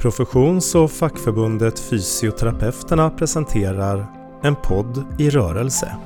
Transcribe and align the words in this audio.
Professions 0.00 0.74
och 0.74 0.90
fackförbundet 0.90 1.80
Fysioterapeuterna 1.80 3.10
presenterar 3.10 4.06
En 4.42 4.56
podd 4.56 5.04
i 5.18 5.30
rörelse. 5.30 5.96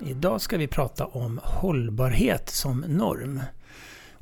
Idag 0.00 0.40
ska 0.40 0.56
vi 0.56 0.66
prata 0.66 1.06
om 1.06 1.40
hållbarhet 1.42 2.50
som 2.50 2.80
norm. 2.80 3.40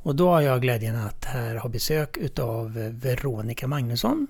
Och 0.03 0.15
då 0.15 0.29
har 0.29 0.41
jag 0.41 0.61
glädjen 0.61 0.95
att 0.95 1.25
här 1.25 1.55
ha 1.55 1.69
besök 1.69 2.17
utav 2.17 2.73
Veronica 2.73 3.67
Magnusson, 3.67 4.27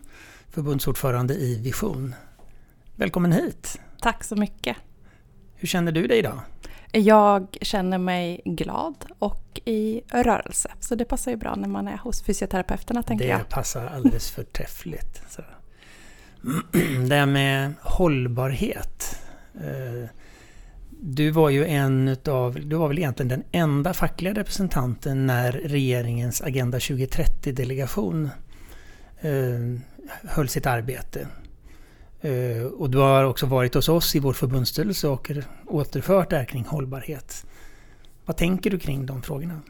förbundsordförande 0.49 1.33
i 1.33 1.59
Vision. 1.61 2.15
Välkommen 2.95 3.31
hit! 3.31 3.79
Tack 4.01 4.23
så 4.23 4.35
mycket! 4.35 4.77
Hur 5.55 5.67
känner 5.67 5.91
du 5.91 6.07
dig 6.07 6.19
idag? 6.19 6.39
Jag 6.91 7.57
känner 7.61 7.97
mig 7.97 8.41
glad 8.45 9.05
och 9.19 9.59
i 9.65 10.01
rörelse. 10.07 10.71
Så 10.79 10.95
det 10.95 11.05
passar 11.05 11.31
ju 11.31 11.37
bra 11.37 11.55
när 11.55 11.67
man 11.67 11.87
är 11.87 11.97
hos 11.97 12.23
fysioterapeuterna 12.23 13.03
tänker 13.03 13.25
det 13.25 13.31
jag. 13.31 13.39
Det 13.39 13.49
passar 13.49 13.87
alldeles 13.87 14.31
förträffligt. 14.35 15.21
Det 17.09 17.15
här 17.15 17.25
med 17.25 17.73
hållbarhet. 17.81 19.19
Du 21.03 21.31
var 21.31 21.49
ju 21.49 21.65
en 21.65 22.17
av, 22.27 22.59
du 22.65 22.75
var 22.75 22.87
väl 22.87 22.97
egentligen 22.97 23.29
den 23.29 23.43
enda 23.51 23.93
fackliga 23.93 24.33
representanten 24.33 25.27
när 25.27 25.51
regeringens 25.51 26.41
Agenda 26.41 26.77
2030-delegation 26.77 28.29
eh, 29.21 29.81
höll 30.23 30.49
sitt 30.49 30.65
arbete. 30.65 31.27
Eh, 32.21 32.63
och 32.63 32.89
du 32.89 32.97
har 32.97 33.23
också 33.23 33.45
varit 33.45 33.73
hos 33.73 33.89
oss 33.89 34.15
i 34.15 34.19
vår 34.19 34.33
förbundsstyrelse 34.33 35.07
och 35.07 35.31
återfört 35.67 36.29
det 36.29 36.37
här 36.37 36.45
kring 36.45 36.65
hållbarhet. 36.65 37.45
Vad 38.25 38.37
tänker 38.37 38.69
du 38.69 38.79
kring 38.79 39.05
de 39.05 39.21
frågorna? 39.21 39.61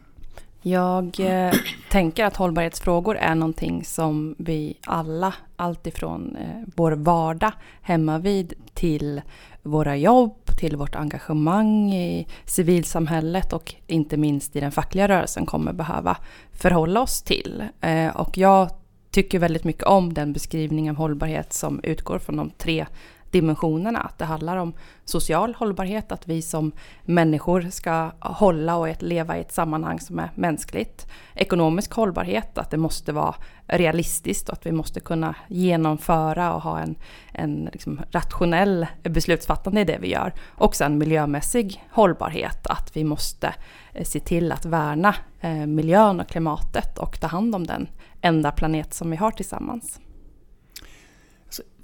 Jag 0.62 1.20
eh, 1.20 1.54
tänker 1.92 2.26
att 2.26 2.36
hållbarhetsfrågor 2.36 3.18
är 3.18 3.36
någonting 3.36 3.86
som 3.86 4.36
vi 4.38 4.78
alla, 4.82 5.34
alltifrån 5.56 6.36
eh, 6.36 6.68
vår 6.76 6.92
vardag 6.92 7.52
hemma 7.82 8.20
vid 8.20 8.54
till 8.74 9.22
våra 9.62 9.98
jobb, 9.98 10.41
till 10.52 10.76
vårt 10.76 10.96
engagemang 10.96 11.94
i 11.94 12.28
civilsamhället 12.46 13.54
och 13.54 13.76
inte 13.88 14.18
minst 14.18 14.56
i 14.56 14.60
den 14.60 14.72
fackliga 14.72 15.08
rörelsen 15.08 15.46
kommer 15.46 15.74
behöva 15.74 16.18
förhålla 16.52 17.02
oss 17.02 17.22
till. 17.22 17.64
Eh, 17.82 18.08
och 18.08 18.38
jag 18.38 18.70
tycker 19.12 19.40
väldigt 19.40 19.64
mycket 19.64 19.84
om 19.84 20.14
den 20.14 20.34
beskrivning 20.34 20.90
av 20.90 20.96
hållbarhet 20.96 21.54
som 21.54 21.80
utgår 21.84 22.20
från 22.20 22.38
de 22.38 22.50
tre 22.50 22.86
dimensionerna. 23.32 24.00
Att 24.00 24.18
det 24.18 24.26
handlar 24.26 24.58
om 24.58 24.74
social 25.06 25.56
hållbarhet, 25.56 26.12
att 26.12 26.28
vi 26.28 26.42
som 26.42 26.72
människor 27.06 27.68
ska 27.72 28.12
hålla 28.20 28.76
och 28.76 29.04
leva 29.04 29.38
i 29.38 29.42
ett 29.42 29.52
sammanhang 29.52 30.00
som 30.00 30.20
är 30.20 30.32
mänskligt. 30.36 31.08
Ekonomisk 31.36 31.94
hållbarhet, 31.94 32.58
att 32.58 32.72
det 32.72 32.78
måste 32.78 33.14
vara 33.14 33.36
realistiskt 33.68 34.50
och 34.50 34.54
att 34.54 34.66
vi 34.66 34.72
måste 34.72 35.00
kunna 35.00 35.36
genomföra 35.48 36.54
och 36.54 36.62
ha 36.62 36.80
en, 36.80 36.96
en 37.34 37.70
liksom 37.72 38.02
rationell 38.12 38.88
beslutsfattande 39.04 39.82
i 39.82 39.84
det 39.84 39.98
vi 40.02 40.12
gör. 40.12 40.34
Och 40.48 40.76
sen 40.76 40.98
miljömässig 40.98 41.84
hållbarhet, 41.92 42.68
att 42.68 42.92
vi 42.94 43.04
måste 43.04 43.54
eh, 43.94 44.04
se 44.04 44.20
till 44.20 44.52
att 44.52 44.66
värna 44.66 45.16
eh, 45.42 45.66
miljön 45.66 46.20
och 46.20 46.28
klimatet 46.28 46.98
och 46.98 47.20
ta 47.20 47.28
hand 47.28 47.56
om 47.56 47.68
den 47.68 47.88
enda 48.22 48.52
planet 48.52 48.94
som 48.94 49.12
vi 49.12 49.18
har 49.18 49.32
tillsammans 49.32 50.00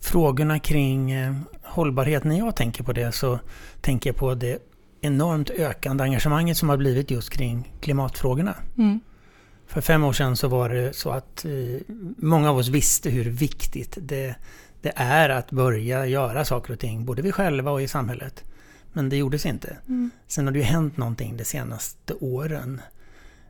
frågorna 0.01 0.59
kring 0.59 1.11
eh, 1.11 1.35
hållbarhet, 1.63 2.23
när 2.23 2.37
jag 2.37 2.55
tänker 2.55 2.83
på 2.83 2.93
det 2.93 3.11
så 3.11 3.39
tänker 3.81 4.09
jag 4.09 4.17
på 4.17 4.35
det 4.35 4.59
enormt 5.01 5.49
ökande 5.49 6.03
engagemanget 6.03 6.57
som 6.57 6.69
har 6.69 6.77
blivit 6.77 7.11
just 7.11 7.29
kring 7.29 7.73
klimatfrågorna. 7.81 8.55
Mm. 8.77 8.99
För 9.67 9.81
fem 9.81 10.03
år 10.03 10.13
sedan 10.13 10.37
så 10.37 10.47
var 10.47 10.69
det 10.69 10.95
så 10.95 11.09
att 11.09 11.45
eh, 11.45 11.51
många 12.17 12.49
av 12.49 12.57
oss 12.57 12.67
visste 12.67 13.09
hur 13.09 13.29
viktigt 13.29 13.97
det, 14.01 14.35
det 14.81 14.93
är 14.95 15.29
att 15.29 15.51
börja 15.51 16.05
göra 16.05 16.45
saker 16.45 16.73
och 16.73 16.79
ting, 16.79 17.05
både 17.05 17.21
vi 17.21 17.31
själva 17.31 17.71
och 17.71 17.81
i 17.81 17.87
samhället. 17.87 18.43
Men 18.93 19.09
det 19.09 19.17
gjordes 19.17 19.45
inte. 19.45 19.77
Mm. 19.87 20.09
Sen 20.27 20.45
har 20.45 20.53
det 20.53 20.59
ju 20.59 20.65
hänt 20.65 20.97
någonting 20.97 21.37
de 21.37 21.43
senaste 21.43 22.13
åren. 22.13 22.81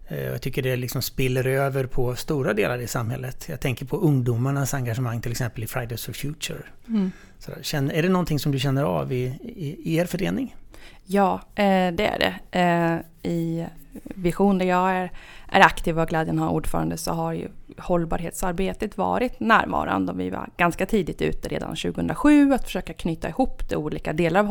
Eh, 0.08 0.24
jag 0.24 0.42
tycker 0.42 0.62
det 0.62 0.76
liksom 0.76 1.02
spiller 1.02 1.48
över 1.48 1.86
på 1.86 2.16
stora 2.16 2.54
delar 2.54 2.78
i 2.78 2.88
samhället. 2.88 3.46
Jag 3.50 3.60
tänker 3.60 3.86
på 3.86 3.98
ungdomarnas 3.98 4.74
engagemang 4.74 5.22
till 5.22 5.32
exempel 5.32 5.64
i 5.64 5.68
Fridays 5.68 6.06
for 6.06 6.14
Future. 6.14 6.60
Mm. 6.88 7.12
Så, 7.40 7.78
är 7.78 8.02
det 8.02 8.10
någonting 8.10 8.40
som 8.40 8.52
du 8.52 8.60
känner 8.60 8.84
av 8.84 9.12
i, 9.12 9.24
i, 9.42 9.92
i 9.92 9.96
er 9.96 10.06
förening? 10.06 10.56
Ja, 11.06 11.42
eh, 11.56 11.92
det 11.94 12.08
är 12.08 12.20
det. 12.20 12.60
Eh, 12.60 13.32
I 13.32 13.66
Vision 14.04 14.58
där 14.58 14.66
jag 14.66 14.92
är, 14.92 15.12
är 15.48 15.62
aktiv 15.62 16.00
och 16.00 16.08
glädjen 16.08 16.40
har 16.40 16.50
ordförande 16.50 16.98
så 16.98 17.12
har 17.12 17.34
ju 17.34 17.48
hållbarhetsarbetet 17.78 18.98
varit 18.98 19.40
närvarande 19.40 20.12
och 20.12 20.20
vi 20.20 20.30
var 20.30 20.50
ganska 20.58 20.86
tidigt 20.86 21.22
ute 21.22 21.50
redan 21.50 21.76
2007 21.76 22.54
att 22.54 22.64
försöka 22.64 22.94
knyta 22.94 23.30
ihop 23.30 23.70
de 23.70 23.76
olika 23.76 24.14
delar 24.14 24.40
av 24.40 24.48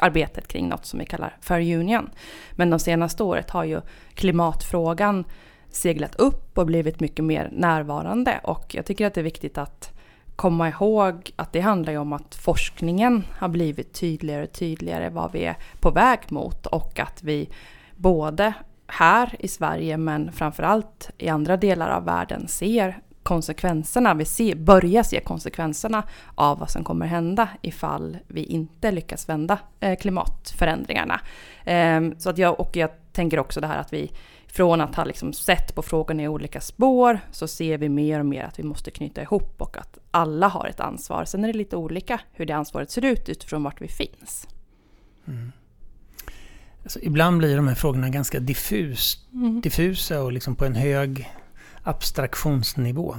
arbetet 0.00 0.48
kring 0.48 0.68
något 0.68 0.86
som 0.86 0.98
vi 0.98 1.06
kallar 1.06 1.36
Fair 1.40 1.76
Union. 1.78 2.10
Men 2.52 2.70
de 2.70 2.78
senaste 2.78 3.22
året 3.22 3.50
har 3.50 3.64
ju 3.64 3.80
klimatfrågan 4.14 5.24
seglat 5.70 6.14
upp 6.14 6.58
och 6.58 6.66
blivit 6.66 7.00
mycket 7.00 7.24
mer 7.24 7.48
närvarande 7.52 8.40
och 8.44 8.74
jag 8.74 8.86
tycker 8.86 9.06
att 9.06 9.14
det 9.14 9.20
är 9.20 9.24
viktigt 9.24 9.58
att 9.58 9.92
komma 10.36 10.68
ihåg 10.68 11.30
att 11.36 11.52
det 11.52 11.60
handlar 11.60 11.92
ju 11.92 11.98
om 11.98 12.12
att 12.12 12.34
forskningen 12.34 13.24
har 13.38 13.48
blivit 13.48 13.92
tydligare 13.92 14.42
och 14.42 14.52
tydligare 14.52 15.08
vad 15.08 15.32
vi 15.32 15.44
är 15.44 15.56
på 15.80 15.90
väg 15.90 16.18
mot 16.28 16.66
och 16.66 17.00
att 17.00 17.22
vi 17.22 17.48
både 17.96 18.52
här 18.86 19.36
i 19.38 19.48
Sverige 19.48 19.96
men 19.96 20.32
framförallt 20.32 21.10
i 21.18 21.28
andra 21.28 21.56
delar 21.56 21.88
av 21.88 22.04
världen 22.04 22.48
ser 22.48 23.00
konsekvenserna, 23.30 24.14
vi 24.14 24.24
ser, 24.24 24.54
börjar 24.54 25.02
se 25.02 25.20
konsekvenserna 25.20 26.02
av 26.34 26.58
vad 26.58 26.70
som 26.70 26.84
kommer 26.84 27.06
hända 27.06 27.48
ifall 27.62 28.18
vi 28.26 28.44
inte 28.44 28.90
lyckas 28.90 29.28
vända 29.28 29.58
eh, 29.80 29.98
klimatförändringarna. 29.98 31.20
Ehm, 31.64 32.14
så 32.18 32.30
att 32.30 32.38
jag, 32.38 32.60
och 32.60 32.76
jag 32.76 32.90
tänker 33.12 33.38
också 33.38 33.60
det 33.60 33.66
här 33.66 33.78
att 33.78 33.92
vi 33.92 34.10
från 34.46 34.80
att 34.80 34.94
ha 34.94 35.04
liksom 35.04 35.32
sett 35.32 35.74
på 35.74 35.82
frågan 35.82 36.20
i 36.20 36.28
olika 36.28 36.60
spår 36.60 37.20
så 37.30 37.48
ser 37.48 37.78
vi 37.78 37.88
mer 37.88 38.20
och 38.20 38.26
mer 38.26 38.44
att 38.44 38.58
vi 38.58 38.62
måste 38.62 38.90
knyta 38.90 39.22
ihop 39.22 39.54
och 39.62 39.76
att 39.76 39.98
alla 40.10 40.48
har 40.48 40.66
ett 40.66 40.80
ansvar. 40.80 41.24
Sen 41.24 41.44
är 41.44 41.52
det 41.52 41.58
lite 41.58 41.76
olika 41.76 42.20
hur 42.32 42.46
det 42.46 42.52
ansvaret 42.52 42.90
ser 42.90 43.04
ut 43.04 43.28
utifrån 43.28 43.62
vart 43.62 43.80
vi 43.80 43.88
finns. 43.88 44.48
Mm. 45.28 45.52
Alltså, 46.82 47.00
ibland 47.02 47.38
blir 47.38 47.56
de 47.56 47.68
här 47.68 47.74
frågorna 47.74 48.08
ganska 48.08 48.40
diffus, 48.40 49.26
mm. 49.32 49.60
diffusa 49.60 50.22
och 50.22 50.32
liksom 50.32 50.56
på 50.56 50.64
en 50.64 50.74
hög 50.74 51.28
abstraktionsnivå. 51.82 53.16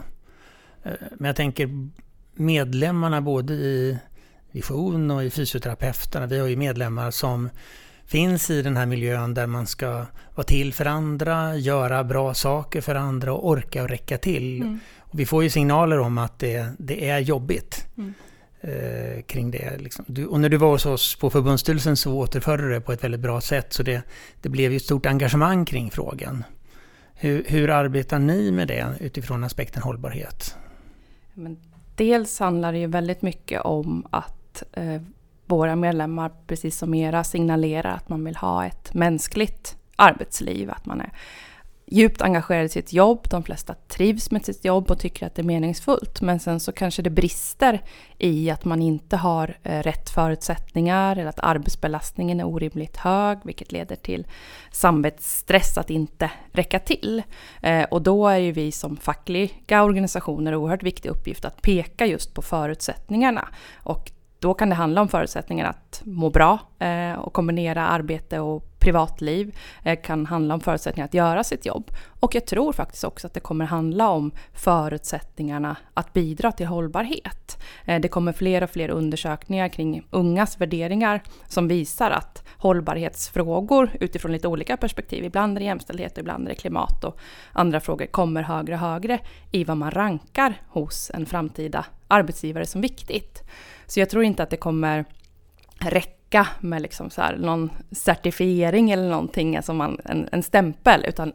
Eh, 0.84 0.92
men 1.18 1.28
jag 1.28 1.36
tänker 1.36 1.90
medlemmarna 2.34 3.22
både 3.22 3.54
i 3.54 3.98
Vision 4.52 5.12
och 5.12 5.24
i 5.24 5.30
Fysioterapeuterna, 5.30 6.26
vi 6.26 6.40
har 6.40 6.48
ju 6.48 6.56
medlemmar 6.56 7.12
som 7.12 7.50
finns 8.06 8.50
i 8.50 8.62
den 8.62 8.78
här 8.78 8.86
miljön 8.86 9.34
där 9.34 9.48
man 9.48 9.68
ska 9.68 10.06
vara 10.36 10.44
till 10.44 10.74
för 10.74 10.86
andra, 10.86 11.58
göra 11.58 12.04
bra 12.04 12.34
saker 12.34 12.82
för 12.82 12.96
andra 12.96 13.34
och 13.34 13.48
orka 13.50 13.84
och 13.84 13.90
räcka 13.90 14.18
till. 14.18 14.62
Mm. 14.62 14.80
Och 15.00 15.20
vi 15.20 15.26
får 15.26 15.44
ju 15.44 15.50
signaler 15.50 16.00
om 16.00 16.18
att 16.18 16.40
det, 16.40 16.74
det 16.78 17.10
är 17.10 17.20
jobbigt. 17.20 17.88
Mm 17.98 18.14
eh, 18.62 19.22
kring 19.22 19.52
det. 19.52 19.78
Liksom. 19.78 20.06
Du, 20.08 20.26
och 20.26 20.40
när 20.40 20.50
du 20.50 20.58
var 20.58 20.72
hos 20.72 20.86
oss 20.86 21.16
på 21.16 21.30
förbundsstyrelsen 21.30 21.98
så 21.98 22.14
återförde 22.14 22.64
du 22.64 22.74
det 22.74 22.82
på 22.82 22.94
ett 22.94 23.04
väldigt 23.04 23.22
bra 23.22 23.42
sätt. 23.42 23.74
Så 23.74 23.84
det, 23.84 24.02
det 24.42 24.50
blev 24.50 24.72
ju 24.72 24.78
ett 24.78 24.84
stort 24.84 25.06
engagemang 25.06 25.66
kring 25.66 25.92
frågan. 25.92 26.44
Hur, 27.24 27.44
hur 27.48 27.70
arbetar 27.70 28.20
ni 28.20 28.52
med 28.52 28.68
det 28.68 28.96
utifrån 29.00 29.44
aspekten 29.44 29.82
hållbarhet? 29.82 30.58
Men 31.34 31.58
dels 31.96 32.40
handlar 32.40 32.72
det 32.72 32.80
ju 32.80 32.88
väldigt 32.88 33.22
mycket 33.22 33.62
om 33.62 34.08
att 34.10 34.64
eh, 34.74 35.02
våra 35.46 35.76
medlemmar, 35.76 36.32
precis 36.48 36.78
som 36.78 36.94
era, 36.94 37.24
signalerar 37.24 37.92
att 37.92 38.10
man 38.10 38.24
vill 38.24 38.36
ha 38.36 38.66
ett 38.66 38.94
mänskligt 38.94 39.78
arbetsliv. 39.96 40.72
Att 40.72 40.86
man 40.86 41.02
är 41.02 41.10
djupt 41.92 42.22
engagerade 42.22 42.66
i 42.66 42.70
sitt 42.70 42.94
jobb, 42.94 43.28
de 43.30 43.44
flesta 43.44 43.76
trivs 43.88 44.32
med 44.32 44.46
sitt 44.46 44.66
jobb 44.66 44.92
och 44.92 45.00
tycker 45.00 45.26
att 45.26 45.36
det 45.36 45.42
är 45.42 45.44
meningsfullt. 45.44 46.22
Men 46.22 46.40
sen 46.40 46.60
så 46.60 46.72
kanske 46.72 47.02
det 47.02 47.10
brister 47.10 47.82
i 48.18 48.50
att 48.50 48.66
man 48.66 48.82
inte 48.82 49.18
har 49.18 49.58
eh, 49.64 49.80
rätt 49.84 50.10
förutsättningar 50.10 51.16
eller 51.16 51.30
att 51.30 51.40
arbetsbelastningen 51.40 52.40
är 52.40 52.48
orimligt 52.48 52.98
hög, 52.98 53.38
vilket 53.44 53.72
leder 53.72 53.96
till 53.96 54.28
samvetsstress 54.72 55.78
att 55.78 55.90
inte 55.90 56.32
räcka 56.52 56.80
till. 56.80 57.24
Eh, 57.62 57.84
och 57.84 58.02
då 58.02 58.28
är 58.28 58.38
ju 58.38 58.52
vi 58.52 58.72
som 58.72 58.98
fackliga 58.98 59.84
organisationer 59.84 60.56
oerhört 60.56 60.84
viktig 60.84 61.10
uppgift 61.10 61.46
att 61.46 61.62
peka 61.62 62.06
just 62.06 62.34
på 62.34 62.42
förutsättningarna. 62.42 63.48
Och 63.84 64.12
då 64.40 64.54
kan 64.54 64.70
det 64.70 64.76
handla 64.76 65.02
om 65.02 65.08
förutsättningar 65.08 65.66
att 65.66 66.02
må 66.06 66.30
bra 66.30 66.60
Eh, 66.82 67.14
och 67.14 67.34
kombinera 67.34 67.88
arbete 67.88 68.40
och 68.40 68.80
privatliv. 68.80 69.58
Eh, 69.84 70.02
kan 70.02 70.26
handla 70.26 70.54
om 70.54 70.60
förutsättningar 70.60 71.06
att 71.06 71.14
göra 71.14 71.44
sitt 71.44 71.66
jobb. 71.66 71.92
Och 72.20 72.36
jag 72.36 72.46
tror 72.46 72.74
faktiskt 72.74 73.04
också 73.04 73.28
att 73.28 73.34
det 73.34 73.40
kommer 73.40 73.66
handla 73.66 74.10
om 74.10 74.32
förutsättningarna 74.54 75.76
att 75.94 76.14
bidra 76.14 76.52
till 76.52 76.66
hållbarhet. 76.66 77.58
Eh, 77.86 78.02
det 78.02 78.08
kommer 78.08 78.34
fler 78.34 78.64
och 78.64 78.70
fler 78.70 78.90
undersökningar 78.90 79.68
kring 79.68 80.08
ungas 80.10 80.62
värderingar 80.62 81.22
som 81.48 81.68
visar 81.68 82.12
att 82.12 82.44
hållbarhetsfrågor 82.58 83.90
utifrån 84.00 84.32
lite 84.32 84.48
olika 84.48 84.78
perspektiv, 84.78 85.24
ibland 85.24 85.58
är 85.58 85.60
det 85.60 85.66
jämställdhet, 85.66 86.18
ibland 86.18 86.46
är 86.46 86.50
det 86.50 86.56
klimat 86.56 87.04
och 87.04 87.20
andra 87.54 87.80
frågor, 87.80 88.06
kommer 88.06 88.44
högre 88.44 88.74
och 88.74 88.80
högre 88.80 89.20
i 89.52 89.64
vad 89.64 89.78
man 89.78 89.92
rankar 89.92 90.54
hos 90.68 91.12
en 91.14 91.26
framtida 91.26 91.86
arbetsgivare 92.08 92.66
som 92.66 92.82
viktigt. 92.82 93.44
Så 93.86 94.00
jag 94.00 94.10
tror 94.10 94.24
inte 94.24 94.44
att 94.44 94.50
det 94.50 94.58
kommer 94.58 95.06
räcka 95.80 96.21
med 96.60 96.82
liksom 96.82 97.10
så 97.10 97.22
här 97.22 97.38
någon 97.38 97.70
certifiering 97.92 98.92
eller 98.92 99.10
någonting, 99.10 99.58
alltså 99.58 99.74
man, 99.74 100.00
en, 100.06 100.30
en 100.32 100.44
stämpel, 100.44 101.06
utan 101.08 101.34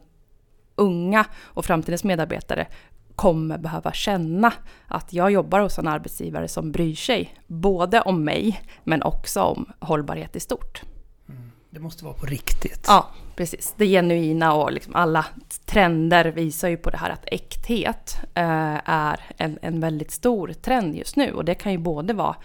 unga 0.75 1.25
och 1.41 1.65
framtidens 1.65 2.03
medarbetare 2.03 2.67
kommer 3.15 3.57
behöva 3.57 3.91
känna 3.91 4.53
att 4.87 5.13
jag 5.13 5.31
jobbar 5.31 5.59
hos 5.59 5.79
en 5.79 5.87
arbetsgivare 5.87 6.47
som 6.47 6.71
bryr 6.71 6.95
sig 6.95 7.35
både 7.47 8.01
om 8.01 8.23
mig 8.23 8.61
men 8.83 9.03
också 9.03 9.41
om 9.41 9.65
hållbarhet 9.79 10.35
i 10.35 10.39
stort. 10.39 10.81
Mm. 11.29 11.51
Det 11.69 11.79
måste 11.79 12.05
vara 12.05 12.13
på 12.13 12.25
riktigt. 12.25 12.85
Ja, 12.87 13.07
precis. 13.35 13.73
Det 13.77 13.85
genuina 13.85 14.53
och 14.53 14.71
liksom 14.71 14.95
alla 14.95 15.25
trender 15.65 16.25
visar 16.25 16.69
ju 16.69 16.77
på 16.77 16.89
det 16.89 16.97
här 16.97 17.09
att 17.09 17.25
äkthet 17.25 18.17
eh, 18.33 18.89
är 18.89 19.19
en, 19.37 19.59
en 19.61 19.79
väldigt 19.79 20.11
stor 20.11 20.53
trend 20.53 20.95
just 20.95 21.15
nu. 21.15 21.31
Och 21.31 21.45
det 21.45 21.55
kan 21.55 21.71
ju 21.71 21.77
både 21.77 22.13
vara 22.13 22.35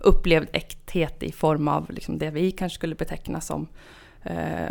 upplevd 0.00 0.48
äkthet 0.52 1.22
i 1.22 1.32
form 1.32 1.68
av 1.68 1.90
liksom 1.90 2.18
det 2.18 2.30
vi 2.30 2.50
kanske 2.50 2.76
skulle 2.76 2.94
beteckna 2.94 3.40
som 3.40 3.68
eh, 4.22 4.68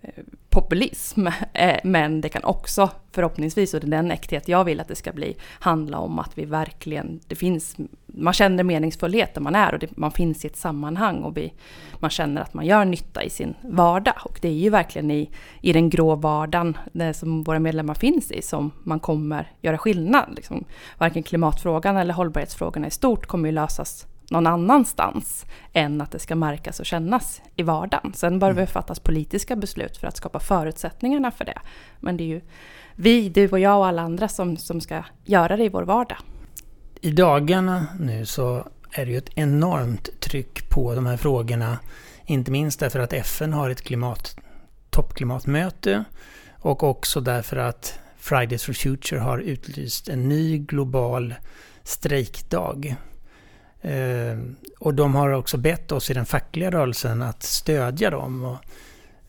eh 0.00 0.24
populism. 0.56 1.26
Eh, 1.52 1.80
men 1.84 2.20
det 2.20 2.28
kan 2.28 2.44
också 2.44 2.90
förhoppningsvis, 3.12 3.74
och 3.74 3.80
det 3.80 3.86
är 3.86 3.90
den 3.90 4.10
äkthet 4.10 4.48
jag 4.48 4.64
vill 4.64 4.80
att 4.80 4.88
det 4.88 4.94
ska 4.94 5.12
bli, 5.12 5.36
handla 5.60 5.98
om 5.98 6.18
att 6.18 6.38
vi 6.38 6.44
verkligen, 6.44 7.20
det 7.26 7.34
finns, 7.34 7.76
man 8.06 8.32
känner 8.32 8.64
meningsfullhet 8.64 9.34
där 9.34 9.40
man 9.40 9.54
är 9.54 9.72
och 9.72 9.78
det, 9.78 9.96
man 9.96 10.10
finns 10.10 10.44
i 10.44 10.48
ett 10.48 10.56
sammanhang 10.56 11.22
och 11.22 11.36
vi, 11.36 11.52
man 11.98 12.10
känner 12.10 12.40
att 12.42 12.54
man 12.54 12.66
gör 12.66 12.84
nytta 12.84 13.22
i 13.22 13.30
sin 13.30 13.54
vardag. 13.62 14.14
Och 14.24 14.38
det 14.42 14.48
är 14.48 14.52
ju 14.52 14.70
verkligen 14.70 15.10
i, 15.10 15.30
i 15.60 15.72
den 15.72 15.90
grå 15.90 16.14
vardagen 16.14 16.78
det 16.92 17.14
som 17.14 17.42
våra 17.42 17.58
medlemmar 17.58 17.94
finns 17.94 18.30
i 18.30 18.42
som 18.42 18.70
man 18.82 19.00
kommer 19.00 19.52
göra 19.60 19.78
skillnad. 19.78 20.32
Liksom, 20.36 20.64
varken 20.98 21.22
klimatfrågan 21.22 21.96
eller 21.96 22.14
hållbarhetsfrågorna 22.14 22.86
i 22.86 22.90
stort 22.90 23.26
kommer 23.26 23.48
ju 23.48 23.52
lösas 23.52 24.06
någon 24.30 24.46
annanstans 24.46 25.46
än 25.72 26.00
att 26.00 26.10
det 26.10 26.18
ska 26.18 26.34
märkas 26.36 26.80
och 26.80 26.86
kännas 26.86 27.42
i 27.56 27.62
vardagen. 27.62 28.12
Sen 28.14 28.38
bör 28.38 28.50
mm. 28.50 28.60
det 28.60 28.66
fattas 28.66 29.00
politiska 29.00 29.56
beslut 29.56 29.96
för 29.96 30.06
att 30.06 30.16
skapa 30.16 30.40
förutsättningarna 30.40 31.30
för 31.30 31.44
det. 31.44 31.58
Men 32.00 32.16
det 32.16 32.24
är 32.24 32.28
ju 32.28 32.40
vi, 32.94 33.28
du 33.28 33.48
och 33.48 33.58
jag 33.58 33.78
och 33.78 33.86
alla 33.86 34.02
andra 34.02 34.28
som, 34.28 34.56
som 34.56 34.80
ska 34.80 35.04
göra 35.24 35.56
det 35.56 35.64
i 35.64 35.68
vår 35.68 35.82
vardag. 35.82 36.18
I 37.00 37.10
dagarna 37.10 37.86
nu 38.00 38.26
så 38.26 38.68
är 38.90 39.06
det 39.06 39.12
ju 39.12 39.18
ett 39.18 39.30
enormt 39.34 40.20
tryck 40.20 40.70
på 40.70 40.94
de 40.94 41.06
här 41.06 41.16
frågorna. 41.16 41.78
Inte 42.24 42.50
minst 42.50 42.80
därför 42.80 42.98
att 42.98 43.12
FN 43.12 43.52
har 43.52 43.70
ett 43.70 43.82
klimat, 43.82 44.36
toppklimatmöte 44.90 46.04
och 46.58 46.82
också 46.82 47.20
därför 47.20 47.56
att 47.56 47.98
Fridays 48.16 48.64
for 48.64 48.72
Future 48.72 49.20
har 49.20 49.38
utlyst 49.38 50.08
en 50.08 50.28
ny 50.28 50.58
global 50.58 51.34
strejkdag 51.82 52.96
Ehm, 53.86 54.56
och 54.78 54.94
de 54.94 55.14
har 55.14 55.30
också 55.30 55.56
bett 55.56 55.92
oss 55.92 56.10
i 56.10 56.14
den 56.14 56.26
fackliga 56.26 56.70
rörelsen 56.70 57.22
att 57.22 57.42
stödja 57.42 58.10
dem. 58.10 58.44
Och 58.44 58.56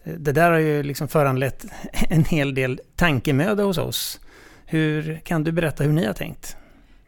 eh, 0.04 0.14
det 0.14 0.32
där 0.32 0.52
har 0.52 0.60
ju 0.60 0.84
liksom 0.84 1.08
föranlett 1.08 1.66
en 2.10 2.24
hel 2.24 2.56
del 2.56 2.82
tankemöda 2.96 3.64
hos 3.64 3.78
oss. 3.78 4.20
Hur 4.66 5.22
Kan 5.24 5.44
du 5.44 5.52
berätta 5.52 5.84
hur 5.84 5.94
ni 5.94 6.06
har 6.06 6.14
tänkt? 6.14 6.58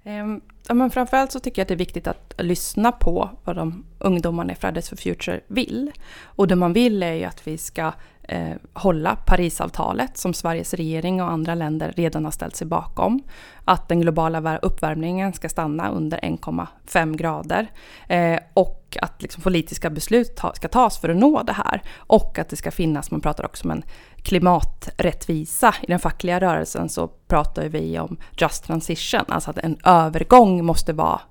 Ehm, 0.04 0.42
ja, 0.68 0.74
men 0.74 0.92
framförallt 0.92 1.32
så 1.32 1.40
tycker 1.40 1.60
jag 1.60 1.64
att 1.64 1.68
det 1.68 1.74
är 1.74 1.78
viktigt 1.78 2.08
att 2.08 2.34
lyssna 2.38 2.92
på 2.92 3.30
vad 3.44 3.56
de 3.56 3.86
ungdomarna 4.00 4.54
i 4.54 4.56
Fridays 4.56 4.90
for 4.90 4.96
Future 4.96 5.40
vill. 5.48 5.92
Och 6.22 6.48
det 6.48 6.56
man 6.56 6.74
vill 6.74 7.04
är 7.04 7.14
ju 7.14 7.24
att 7.24 7.48
vi 7.48 7.58
ska 7.58 7.94
eh, 8.30 8.56
hålla 8.74 9.16
Parisavtalet 9.16 10.18
som 10.18 10.34
Sveriges 10.34 10.74
regering 10.74 11.22
och 11.22 11.32
andra 11.32 11.56
länder 11.56 11.94
redan 11.98 12.26
har 12.26 12.32
ställt 12.32 12.56
sig 12.56 12.68
bakom. 12.68 13.24
Att 13.66 13.90
den 13.90 14.02
globala 14.02 14.58
uppvärmningen 14.58 15.34
ska 15.34 15.50
stanna 15.50 15.90
under 15.90 16.18
1,5 16.18 17.16
grader. 17.16 17.68
Eh, 18.08 18.40
och 18.54 18.98
att 19.02 19.22
liksom 19.22 19.44
politiska 19.44 19.90
beslut 19.90 20.36
ta, 20.36 20.54
ska 20.54 20.68
tas 20.68 20.98
för 20.98 21.10
att 21.10 21.18
nå 21.18 21.44
det 21.44 21.54
här. 21.54 21.82
Och 21.98 22.40
att 22.40 22.50
det 22.50 22.56
ska 22.56 22.72
finnas, 22.72 23.12
man 23.12 23.22
pratar 23.22 23.46
också 23.46 23.64
om 23.64 23.72
en 23.72 23.84
klimaträttvisa. 24.24 25.76
I 25.82 25.86
den 25.86 26.00
fackliga 26.00 26.40
rörelsen 26.40 26.90
så 26.90 27.08
pratar 27.08 27.66
vi 27.66 28.00
om 28.00 28.18
just 28.32 28.64
transition, 28.64 29.26
alltså 29.28 29.50
att 29.50 29.58
en 29.58 29.78
övergång 29.86 30.66
måste 30.66 30.94
vara, 30.94 31.22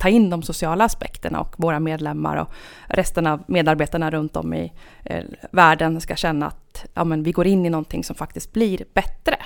ta 0.00 0.08
in 0.08 0.30
de 0.30 0.42
sociala 0.42 0.84
aspekterna 0.84 1.40
och 1.40 1.54
våra 1.58 1.80
medlemmar 1.80 2.36
och 2.36 2.48
resten 2.88 3.26
av 3.26 3.44
medarbetarna 3.46 4.10
runt 4.10 4.36
om 4.36 4.54
i 4.54 4.72
eh, 5.04 5.24
världen 5.50 6.00
ska 6.00 6.16
känna 6.16 6.46
att 6.46 6.84
ja, 6.94 7.04
men 7.04 7.22
vi 7.22 7.32
går 7.32 7.46
in 7.46 7.66
i 7.66 7.70
någonting 7.70 8.04
som 8.04 8.16
faktiskt 8.16 8.52
blir 8.52 8.84
bättre. 8.94 9.36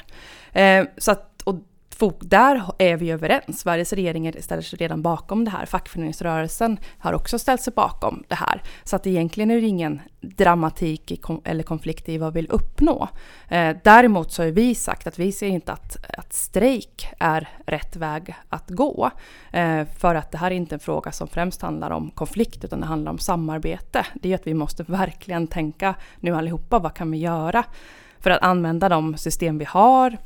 Eh, 0.52 0.86
så 0.96 1.10
att, 1.10 1.42
och 1.42 1.54
där 2.20 2.62
är 2.78 2.96
vi 2.96 3.10
överens. 3.10 3.60
Sveriges 3.60 3.92
regering 3.92 4.32
ställer 4.40 4.62
sig 4.62 4.78
redan 4.78 5.02
bakom 5.02 5.44
det 5.44 5.50
här. 5.50 5.66
Fackföreningsrörelsen 5.66 6.78
har 6.98 7.12
också 7.12 7.38
ställt 7.38 7.60
sig 7.60 7.72
bakom 7.72 8.24
det 8.28 8.34
här. 8.34 8.62
Så 8.84 8.96
att 8.96 9.06
egentligen 9.06 9.50
är 9.50 9.60
det 9.60 9.66
ingen 9.66 10.00
dramatik 10.20 11.22
eller 11.44 11.62
konflikt 11.62 12.08
i 12.08 12.18
vad 12.18 12.34
vi 12.34 12.40
vill 12.40 12.50
uppnå. 12.50 13.08
Eh, 13.48 13.76
däremot 13.84 14.32
så 14.32 14.42
har 14.42 14.50
vi 14.50 14.74
sagt 14.74 15.06
att 15.06 15.18
vi 15.18 15.32
ser 15.32 15.46
inte 15.46 15.72
att, 15.72 15.96
att 16.18 16.32
strejk 16.32 17.08
är 17.18 17.48
rätt 17.66 17.96
väg 17.96 18.34
att 18.48 18.70
gå. 18.70 19.10
Eh, 19.52 19.84
för 19.98 20.14
att 20.14 20.30
det 20.30 20.38
här 20.38 20.50
är 20.50 20.54
inte 20.54 20.74
en 20.74 20.80
fråga 20.80 21.12
som 21.12 21.28
främst 21.28 21.62
handlar 21.62 21.90
om 21.90 22.10
konflikt 22.10 22.64
utan 22.64 22.80
det 22.80 22.86
handlar 22.86 23.12
om 23.12 23.18
samarbete. 23.18 24.06
Det 24.14 24.30
är 24.30 24.34
att 24.34 24.46
vi 24.46 24.54
måste 24.54 24.82
verkligen 24.82 25.46
tänka 25.46 25.94
nu 26.20 26.36
allihopa, 26.36 26.78
vad 26.78 26.94
kan 26.94 27.10
vi 27.10 27.18
göra 27.18 27.64
för 28.20 28.30
att 28.30 28.42
använda 28.42 28.88
de 28.88 29.16
system 29.16 29.58
vi 29.58 29.64
har 29.64 30.16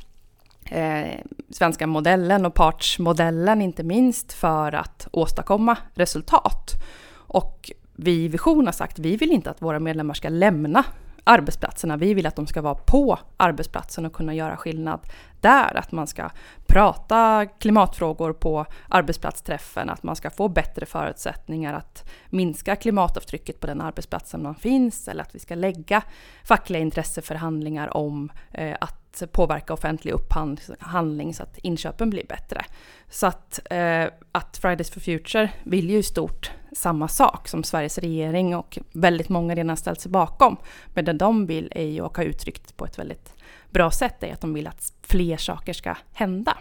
eh, 0.71 1.19
svenska 1.49 1.87
modellen 1.87 2.45
och 2.45 2.53
partsmodellen 2.53 3.61
inte 3.61 3.83
minst 3.83 4.33
för 4.33 4.75
att 4.75 5.07
åstadkomma 5.11 5.77
resultat. 5.93 6.71
Och 7.15 7.71
vi 7.95 8.23
i 8.23 8.27
Vision 8.27 8.65
har 8.65 8.73
sagt 8.73 8.99
att 8.99 9.05
vi 9.05 9.17
vill 9.17 9.31
inte 9.31 9.49
att 9.49 9.61
våra 9.61 9.79
medlemmar 9.79 10.13
ska 10.13 10.29
lämna 10.29 10.83
arbetsplatserna. 11.23 11.97
Vi 11.97 12.13
vill 12.13 12.25
att 12.25 12.35
de 12.35 12.47
ska 12.47 12.61
vara 12.61 12.75
på 12.75 13.19
arbetsplatsen 13.37 14.05
och 14.05 14.13
kunna 14.13 14.33
göra 14.33 14.57
skillnad 14.57 14.99
där. 15.41 15.77
Att 15.77 15.91
man 15.91 16.07
ska 16.07 16.29
prata 16.67 17.45
klimatfrågor 17.45 18.33
på 18.33 18.65
arbetsplatsträffen, 18.89 19.89
att 19.89 20.03
man 20.03 20.15
ska 20.15 20.29
få 20.29 20.47
bättre 20.47 20.85
förutsättningar 20.85 21.73
att 21.73 22.09
minska 22.29 22.75
klimatavtrycket 22.75 23.59
på 23.59 23.67
den 23.67 23.81
arbetsplatsen 23.81 24.43
man 24.43 24.55
finns, 24.55 25.07
eller 25.07 25.23
att 25.23 25.35
vi 25.35 25.39
ska 25.39 25.55
lägga 25.55 26.03
fackliga 26.43 26.81
intresseförhandlingar 26.81 27.97
om 27.97 28.31
eh, 28.51 28.77
att 29.21 29.31
påverka 29.31 29.73
offentlig 29.73 30.11
upphandling 30.11 31.33
så 31.33 31.43
att 31.43 31.57
inköpen 31.57 32.09
blir 32.09 32.25
bättre. 32.27 32.65
Så 33.09 33.27
att, 33.27 33.59
eh, 33.69 34.05
att 34.31 34.57
Fridays 34.57 34.91
for 34.91 34.99
Future 34.99 35.49
vill 35.63 35.89
ju 35.89 35.97
i 35.97 36.03
stort 36.03 36.51
samma 36.71 37.07
sak 37.07 37.47
som 37.47 37.63
Sveriges 37.63 37.97
regering 37.97 38.55
och 38.55 38.79
väldigt 38.91 39.29
många 39.29 39.55
redan 39.55 39.77
ställt 39.77 40.01
sig 40.01 40.11
bakom. 40.11 40.57
Men 40.87 41.05
det 41.05 41.13
de 41.13 41.45
vill 41.45 41.71
är 41.75 41.85
ju, 41.85 42.01
och 42.01 42.17
har 42.17 42.23
uttryckt 42.23 42.77
på 42.77 42.85
ett 42.85 42.99
väldigt 42.99 43.33
bra 43.71 43.91
sätt, 43.91 44.23
är 44.23 44.33
att 44.33 44.41
de 44.41 44.53
vill 44.53 44.67
att 44.67 44.93
fler 45.01 45.37
saker 45.37 45.73
ska 45.73 45.95
hända. 46.13 46.57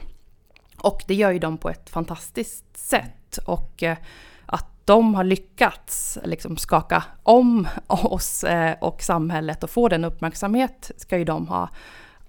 Och 0.79 1.03
det 1.07 1.15
gör 1.15 1.31
ju 1.31 1.39
de 1.39 1.59
på 1.59 1.71
ett 1.71 1.91
fantastiskt 1.91 2.77
sätt. 2.77 3.39
Och 3.47 3.83
eh, 3.83 3.97
att 4.47 4.87
de 4.87 5.15
har 5.15 5.25
lyckats 5.25 6.19
liksom 6.25 6.57
skaka 6.57 7.05
om 7.23 7.69
oss 7.87 8.45
eh, 8.45 8.77
och 8.81 9.03
samhället 9.03 9.65
och 9.65 9.71
få 9.71 9.89
den 9.89 10.05
uppmärksamhet 10.05 10.91
ska 10.97 11.19
ju 11.19 11.25
de 11.25 11.49
ha 11.49 11.69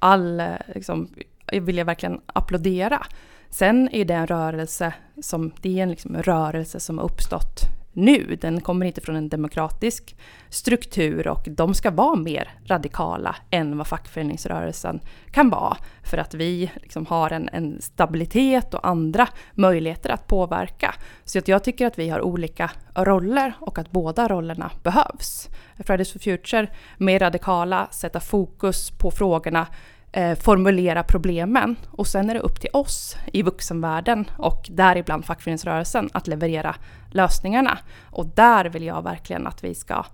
all, 0.03 0.43
liksom, 0.75 1.10
vill 1.51 1.77
jag 1.77 1.86
verkligen 1.86 2.22
applådera. 2.25 3.05
Sen 3.50 3.89
är 3.91 4.05
det 4.05 4.13
en 4.13 4.27
rörelse 4.27 4.93
som, 5.22 5.51
det 5.62 5.79
är 5.79 5.83
en 5.83 5.89
liksom 5.89 6.17
rörelse 6.17 6.79
som 6.79 6.98
har 6.98 7.05
uppstått 7.05 7.60
nu. 7.93 8.38
Den 8.41 8.62
kommer 8.62 8.86
inte 8.86 9.01
från 9.01 9.15
en 9.15 9.29
demokratisk 9.29 10.15
struktur 10.50 11.27
och 11.27 11.48
de 11.51 11.74
ska 11.74 11.91
vara 11.91 12.15
mer 12.15 12.50
radikala 12.65 13.36
än 13.50 13.77
vad 13.77 13.88
fackföreningsrörelsen 13.88 15.00
kan 15.31 15.50
vara. 15.50 15.77
För 16.03 16.17
att 16.17 16.33
vi 16.33 16.72
liksom 16.75 17.05
har 17.05 17.31
en, 17.31 17.50
en, 17.53 17.81
stabilitet 17.81 18.74
och 18.74 18.88
andra 18.88 19.27
möjligheter 19.53 20.10
att 20.10 20.27
påverka. 20.27 20.95
Så 21.24 21.39
att 21.39 21.48
jag 21.48 21.63
tycker 21.63 21.88
att 21.88 22.00
vi 22.00 22.10
har 22.10 22.22
olika 22.22 22.72
roller 22.95 23.53
och 23.60 23.79
att 23.79 23.91
båda 23.91 24.27
rollerna 24.27 24.72
behövs. 24.83 25.50
Fridays 25.86 26.12
for 26.12 26.19
Future, 26.19 26.67
mer 26.98 27.19
radikala, 27.19 27.88
sätta 27.91 28.19
fokus 28.19 28.91
på 28.91 29.12
frågorna 29.12 29.67
eh, 30.13 30.36
formulera 30.36 31.03
problemen 31.03 31.75
och 31.91 32.08
sen 32.08 32.29
är 32.29 32.34
det 32.34 32.39
upp 32.39 32.62
till 32.62 32.70
oss 32.74 33.17
i 33.34 33.41
vuxenvärlden 33.41 34.25
och 34.38 34.67
däribland 34.70 35.25
fackföreningsrörelsen 35.25 36.10
att 36.13 36.27
leverera 36.27 36.75
lösningarna. 37.12 37.77
Och 38.01 38.25
där 38.25 38.65
vill 38.65 38.84
jag 38.84 39.03
verkligen 39.03 39.48
att 39.48 39.63
vi 39.63 39.75
ska 39.75 40.05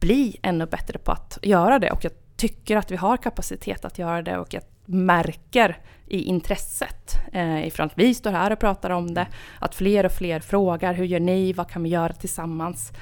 bli 0.00 0.36
ännu 0.42 0.66
bättre 0.66 0.98
på 0.98 1.12
att 1.12 1.38
göra 1.42 1.78
det 1.78 1.90
och 1.90 2.04
jag 2.04 2.12
tycker 2.36 2.76
att 2.76 2.90
vi 2.90 2.96
har 2.96 3.16
kapacitet 3.16 3.84
att 3.84 3.98
göra 3.98 4.22
det 4.22 4.38
och 4.38 4.54
jag 4.54 4.62
märker 4.84 5.78
i 6.06 6.22
intresset 6.22 7.14
eh, 7.32 7.66
ifrån 7.66 7.86
att 7.86 7.98
vi 7.98 8.14
står 8.14 8.32
här 8.32 8.50
och 8.50 8.58
pratar 8.58 8.90
om 8.90 9.14
det, 9.14 9.26
att 9.58 9.74
fler 9.74 10.06
och 10.06 10.12
fler 10.12 10.40
frågar 10.40 10.94
hur 10.94 11.04
gör 11.04 11.20
ni, 11.20 11.52
vad 11.52 11.70
kan 11.70 11.82
vi 11.82 11.88
göra 11.88 12.12
tillsammans, 12.12 12.92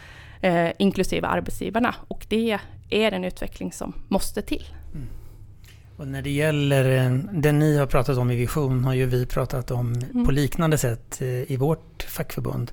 eh, 0.40 0.70
inklusive 0.78 1.26
arbetsgivarna. 1.26 1.94
Och 2.08 2.26
det 2.28 2.58
är 2.90 3.12
en 3.12 3.24
utveckling 3.24 3.72
som 3.72 3.92
måste 4.08 4.42
till. 4.42 4.64
Mm. 4.94 5.17
Och 5.98 6.08
när 6.08 6.22
det 6.22 6.30
gäller 6.30 7.10
det 7.32 7.52
ni 7.52 7.78
har 7.78 7.86
pratat 7.86 8.18
om 8.18 8.30
i 8.30 8.36
Vision 8.36 8.84
har 8.84 8.94
ju 8.94 9.06
vi 9.06 9.26
pratat 9.26 9.70
om 9.70 9.94
mm. 9.94 10.26
på 10.26 10.30
liknande 10.30 10.78
sätt 10.78 11.20
eh, 11.20 11.52
i 11.52 11.56
vårt 11.56 12.02
fackförbund. 12.02 12.72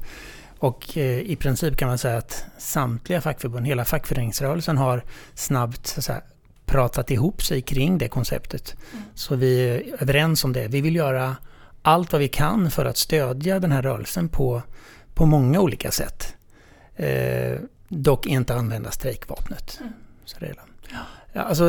Och 0.60 0.98
eh, 0.98 1.20
i 1.20 1.36
princip 1.36 1.78
kan 1.78 1.88
man 1.88 1.98
säga 1.98 2.18
att 2.18 2.46
samtliga 2.58 3.22
fackförbund, 3.22 3.68
hela 3.68 3.86
fackföreningsrörelsen 3.86 4.78
har 4.78 5.04
snabbt 5.34 5.88
så 5.88 6.02
säga, 6.02 6.22
pratat 6.66 7.12
ihop 7.12 7.44
sig 7.44 7.62
kring 7.62 7.98
det 7.98 8.08
konceptet. 8.08 8.76
Mm. 8.94 9.04
Så 9.16 9.36
vi 9.36 9.70
är 9.70 10.02
överens 10.02 10.44
om 10.44 10.54
det. 10.54 10.68
Vi 10.68 10.82
vill 10.82 10.96
göra 10.96 11.36
allt 11.82 12.12
vad 12.12 12.22
vi 12.22 12.28
kan 12.28 12.72
för 12.72 12.86
att 12.86 12.98
stödja 12.98 13.60
den 13.60 13.72
här 13.72 13.82
rörelsen 13.82 14.30
på, 14.30 14.62
på 15.14 15.26
många 15.26 15.60
olika 15.60 15.92
sätt. 15.92 16.36
Eh, 16.96 17.60
dock 17.88 18.26
inte 18.26 18.56
använda 18.56 18.92
strejkvapnet. 18.92 19.78
Mm. 19.82 19.94
Är, 20.40 20.56
ja, 21.34 21.42
alltså, 21.42 21.66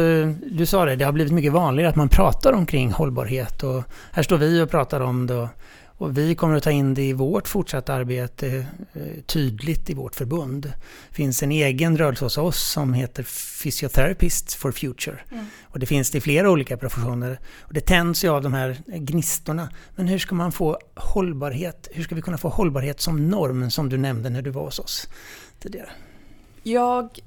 du 0.50 0.66
sa 0.66 0.84
det, 0.84 0.96
det 0.96 1.04
har 1.04 1.12
blivit 1.12 1.32
mycket 1.32 1.52
vanligare 1.52 1.90
att 1.90 1.96
man 1.96 2.08
pratar 2.08 2.52
omkring 2.52 2.92
hållbarhet 2.92 3.62
och 3.62 3.84
här 4.12 4.22
står 4.22 4.38
vi 4.38 4.62
och 4.62 4.70
pratar 4.70 5.00
om 5.00 5.26
det 5.26 5.48
och 5.98 6.18
vi 6.18 6.34
kommer 6.34 6.56
att 6.56 6.62
ta 6.62 6.70
in 6.70 6.94
det 6.94 7.02
i 7.02 7.12
vårt 7.12 7.48
fortsatta 7.48 7.94
arbete 7.94 8.66
eh, 8.92 9.22
tydligt 9.26 9.90
i 9.90 9.94
vårt 9.94 10.14
förbund. 10.14 10.62
Det 11.08 11.14
finns 11.14 11.42
en 11.42 11.52
egen 11.52 11.96
rörelse 11.96 12.24
hos 12.24 12.38
oss 12.38 12.70
som 12.70 12.94
heter 12.94 13.22
Physiotherapists 13.62 14.54
for 14.54 14.72
Future. 14.72 15.18
Mm. 15.32 15.46
Och 15.62 15.78
det 15.78 15.86
finns 15.86 16.10
det 16.10 16.18
i 16.18 16.20
flera 16.20 16.50
olika 16.50 16.76
professioner. 16.76 17.38
Och 17.60 17.74
det 17.74 17.80
tänds 17.80 18.24
ju 18.24 18.28
av 18.28 18.42
de 18.42 18.52
här 18.52 18.82
gnistorna. 18.86 19.68
Men 19.94 20.08
hur 20.08 20.18
ska 20.18 20.34
man 20.34 20.52
få 20.52 20.78
hållbarhet? 20.94 21.88
Hur 21.92 22.02
ska 22.02 22.14
vi 22.14 22.22
kunna 22.22 22.38
få 22.38 22.48
hållbarhet 22.48 23.00
som 23.00 23.28
norm 23.30 23.70
som 23.70 23.88
du 23.88 23.98
nämnde 23.98 24.30
när 24.30 24.42
du 24.42 24.50
var 24.50 24.64
hos 24.64 24.78
oss 24.78 25.08
tidigare? 25.58 25.90
Jag 26.62 27.20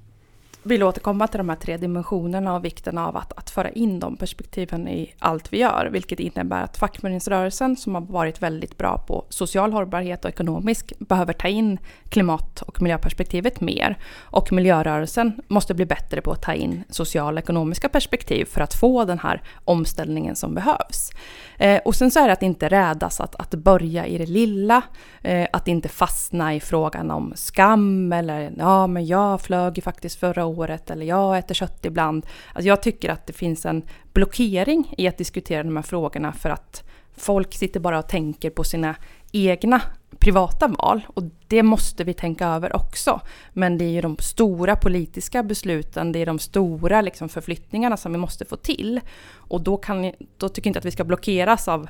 vill 0.63 0.83
återkomma 0.83 1.27
till 1.27 1.37
de 1.37 1.49
här 1.49 1.55
tre 1.55 1.77
dimensionerna 1.77 2.55
och 2.55 2.65
vikten 2.65 2.97
av 2.97 3.17
att, 3.17 3.33
att 3.37 3.49
föra 3.49 3.69
in 3.69 3.99
de 3.99 4.17
perspektiven 4.17 4.87
i 4.87 5.13
allt 5.19 5.53
vi 5.53 5.57
gör. 5.57 5.89
Vilket 5.91 6.19
innebär 6.19 6.63
att 6.63 6.77
fackföreningsrörelsen 6.77 7.75
som 7.75 7.95
har 7.95 8.01
varit 8.01 8.41
väldigt 8.41 8.77
bra 8.77 8.97
på 9.07 9.25
social 9.29 9.73
hållbarhet 9.73 10.25
och 10.25 10.31
ekonomisk 10.31 10.93
behöver 10.99 11.33
ta 11.33 11.47
in 11.47 11.77
klimat 12.09 12.61
och 12.61 12.81
miljöperspektivet 12.81 13.61
mer. 13.61 13.97
Och 14.19 14.51
miljörörelsen 14.51 15.41
måste 15.47 15.73
bli 15.73 15.85
bättre 15.85 16.21
på 16.21 16.31
att 16.31 16.41
ta 16.41 16.53
in 16.53 16.83
sociala 16.89 17.39
och 17.39 17.43
ekonomiska 17.43 17.89
perspektiv 17.89 18.45
för 18.45 18.61
att 18.61 18.73
få 18.73 19.05
den 19.05 19.19
här 19.19 19.41
omställningen 19.65 20.35
som 20.35 20.53
behövs. 20.53 21.11
Eh, 21.57 21.81
och 21.85 21.95
sen 21.95 22.11
så 22.11 22.19
är 22.19 22.27
det 22.27 22.33
att 22.33 22.43
inte 22.43 22.69
rädas 22.69 23.19
att, 23.21 23.35
att 23.35 23.55
börja 23.55 24.05
i 24.05 24.17
det 24.17 24.25
lilla, 24.25 24.81
eh, 25.21 25.47
att 25.53 25.67
inte 25.67 25.89
fastna 25.89 26.55
i 26.55 26.59
frågan 26.59 27.11
om 27.11 27.33
skam 27.35 28.13
eller 28.13 28.51
ja 28.57 28.87
men 28.87 29.05
jag 29.05 29.41
flög 29.41 29.77
ju 29.77 29.81
faktiskt 29.81 30.19
förra 30.19 30.45
året 30.49 30.89
eller 30.89 31.05
jag 31.05 31.37
äter 31.37 31.55
kött 31.55 31.85
ibland. 31.85 32.25
Alltså 32.53 32.67
jag 32.67 32.83
tycker 32.83 33.09
att 33.09 33.27
det 33.27 33.33
finns 33.33 33.65
en 33.65 33.83
blockering 34.13 34.93
i 34.97 35.07
att 35.07 35.17
diskutera 35.17 35.63
de 35.63 35.75
här 35.75 35.83
frågorna 35.83 36.33
för 36.33 36.49
att 36.49 36.83
folk 37.17 37.53
sitter 37.53 37.79
bara 37.79 37.99
och 37.99 38.07
tänker 38.07 38.49
på 38.49 38.63
sina 38.63 38.95
egna 39.31 39.81
privata 40.19 40.67
val 40.67 41.01
och 41.07 41.23
det 41.47 41.63
måste 41.63 42.03
vi 42.03 42.13
tänka 42.13 42.47
över 42.47 42.75
också. 42.75 43.21
Men 43.53 43.77
det 43.77 43.85
är 43.85 43.89
ju 43.89 44.01
de 44.01 44.17
stora 44.17 44.75
politiska 44.75 45.43
besluten, 45.43 46.11
det 46.11 46.19
är 46.19 46.25
de 46.25 46.39
stora 46.39 47.01
liksom 47.01 47.29
förflyttningarna 47.29 47.97
som 47.97 48.11
vi 48.11 48.17
måste 48.17 48.45
få 48.45 48.55
till. 48.55 48.99
Och 49.33 49.61
då, 49.61 49.77
kan, 49.77 50.11
då 50.37 50.49
tycker 50.49 50.67
jag 50.67 50.69
inte 50.69 50.79
att 50.79 50.85
vi 50.85 50.91
ska 50.91 51.03
blockeras 51.03 51.67
av, 51.67 51.89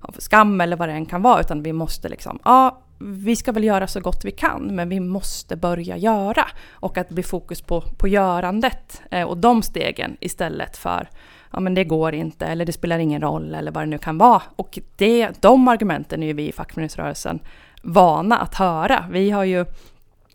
av 0.00 0.14
skam 0.18 0.60
eller 0.60 0.76
vad 0.76 0.88
det 0.88 0.92
än 0.92 1.06
kan 1.06 1.22
vara, 1.22 1.40
utan 1.40 1.62
vi 1.62 1.72
måste 1.72 2.08
liksom, 2.08 2.38
ja, 2.44 2.81
vi 3.02 3.36
ska 3.36 3.52
väl 3.52 3.64
göra 3.64 3.86
så 3.86 4.00
gott 4.00 4.24
vi 4.24 4.30
kan, 4.30 4.74
men 4.74 4.88
vi 4.88 5.00
måste 5.00 5.56
börja 5.56 5.96
göra. 5.96 6.46
Och 6.70 6.98
att 6.98 7.08
det 7.08 7.14
blir 7.14 7.24
fokus 7.24 7.62
på, 7.62 7.80
på 7.80 8.08
görandet 8.08 9.02
eh, 9.10 9.28
och 9.28 9.38
de 9.38 9.62
stegen 9.62 10.16
istället 10.20 10.76
för 10.76 11.08
ja 11.52 11.60
men 11.60 11.74
det 11.74 11.84
går 11.84 12.14
inte 12.14 12.46
eller 12.46 12.64
det 12.64 12.72
spelar 12.72 12.98
ingen 12.98 13.20
roll 13.20 13.54
eller 13.54 13.72
vad 13.72 13.82
det 13.82 13.86
nu 13.86 13.98
kan 13.98 14.18
vara. 14.18 14.42
Och 14.56 14.78
det, 14.96 15.42
de 15.42 15.68
argumenten 15.68 16.22
är 16.22 16.26
ju 16.26 16.32
vi 16.32 16.48
i 16.48 16.52
fackföreningsrörelsen 16.52 17.40
vana 17.82 18.38
att 18.38 18.54
höra. 18.54 19.04
Vi 19.10 19.30
har 19.30 19.44
ju 19.44 19.64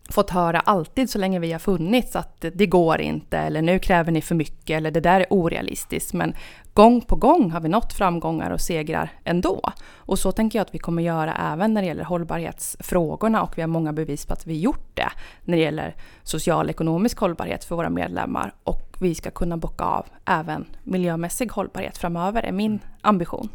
fått 0.10 0.30
höra 0.30 0.60
alltid 0.60 1.10
så 1.10 1.18
länge 1.18 1.40
vi 1.40 1.52
har 1.52 1.60
funnits 1.60 2.16
att 2.16 2.46
det 2.54 2.66
går 2.66 3.02
inte 3.02 3.38
eller 3.38 3.62
nu 3.62 3.80
kräver 3.80 4.12
ni 4.12 4.22
för 4.22 4.36
mycket 4.36 4.78
eller 4.78 4.92
det 4.92 5.00
där 5.00 5.20
är 5.20 5.28
orealistiskt. 5.30 6.14
Men 6.14 6.34
gång 6.78 7.02
på 7.02 7.16
gång 7.16 7.52
har 7.52 7.60
vi 7.60 7.70
nått 7.70 7.94
framgångar 7.94 8.52
och 8.52 8.62
segrar 8.62 9.12
ändå. 9.24 9.72
Och 9.96 10.20
så 10.20 10.32
tänker 10.32 10.60
jag 10.60 10.66
att 10.66 10.76
vi 10.76 10.80
kommer 10.80 11.04
göra 11.04 11.54
även 11.54 11.74
när 11.74 11.82
det 11.82 11.88
gäller 11.88 12.04
hållbarhetsfrågorna 12.04 13.44
och 13.44 13.58
vi 13.58 13.62
har 13.62 13.68
många 13.68 13.94
bevis 13.94 14.26
på 14.26 14.34
att 14.34 14.48
vi 14.48 14.60
gjort 14.60 14.90
det 14.94 15.10
när 15.44 15.58
det 15.58 15.64
gäller 15.64 15.96
social 16.24 16.70
ekonomisk 16.70 17.18
hållbarhet 17.18 17.64
för 17.64 17.76
våra 17.76 17.90
medlemmar 17.90 18.54
och 18.64 18.98
vi 19.00 19.16
ska 19.16 19.32
kunna 19.32 19.58
bocka 19.58 19.84
av 19.84 20.06
även 20.26 20.66
miljömässig 20.84 21.52
hållbarhet 21.52 21.98
framöver 21.98 22.44
är 22.44 22.52
min 22.52 22.80
ambition. 23.02 23.50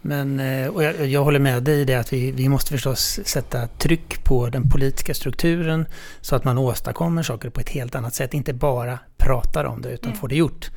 Men, 0.00 0.40
eh, 0.40 0.68
och 0.68 0.82
jag, 0.82 1.06
jag, 1.06 1.24
håller 1.24 1.40
med 1.40 1.62
dig 1.62 1.80
i 1.80 1.84
det 1.84 1.94
att 1.94 2.12
vi, 2.12 2.32
vi 2.32 2.48
måste 2.48 2.70
förstås 2.70 3.20
sätta 3.24 3.66
tryck 3.66 4.24
på 4.24 4.48
den 4.48 4.70
politiska 4.70 5.14
strukturen 5.14 5.86
så 6.20 6.36
att 6.36 6.44
man 6.44 6.58
åstadkommer 6.58 7.22
saker 7.22 7.50
på 7.50 7.60
ett 7.60 7.68
helt 7.68 7.94
annat 7.94 8.14
sätt. 8.14 8.34
Inte 8.34 8.52
bara 8.52 8.98
pratar 9.16 9.64
om 9.64 9.82
det 9.82 9.90
utan 9.90 10.10
mm. 10.10 10.20
får 10.20 10.28
det 10.28 10.36
gjort. 10.36 10.70